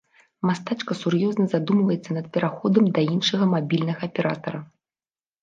Мастачка 0.49 0.95
сур'ёзна 1.01 1.45
задумваецца 1.53 2.15
над 2.17 2.25
пераходам 2.39 2.89
да 2.97 3.01
іншага 3.17 3.45
мабільнага 3.53 4.01
аператара. 4.11 4.59